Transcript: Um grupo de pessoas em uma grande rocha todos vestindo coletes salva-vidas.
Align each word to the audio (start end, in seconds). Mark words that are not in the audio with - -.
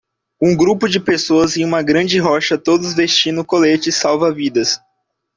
Um 0.41 0.55
grupo 0.57 0.89
de 0.89 0.99
pessoas 0.99 1.57
em 1.57 1.63
uma 1.63 1.83
grande 1.83 2.17
rocha 2.17 2.57
todos 2.57 2.95
vestindo 2.95 3.45
coletes 3.45 3.93
salva-vidas. 3.97 4.81